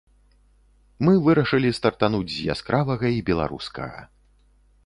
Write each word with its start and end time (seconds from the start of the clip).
Мы 1.07 1.13
вырашылі 1.27 1.69
стартануць 1.79 2.33
з 2.37 2.49
яскравага 2.55 3.07
і 3.19 3.23
беларускага. 3.29 3.99